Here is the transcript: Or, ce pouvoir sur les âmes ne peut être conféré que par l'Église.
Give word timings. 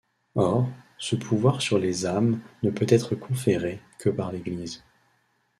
Or, 0.33 0.67
ce 0.97 1.15
pouvoir 1.15 1.61
sur 1.61 1.77
les 1.77 2.07
âmes 2.07 2.41
ne 2.63 2.71
peut 2.71 2.87
être 2.89 3.13
conféré 3.13 3.79
que 3.99 4.09
par 4.09 4.31
l'Église. 4.31 4.83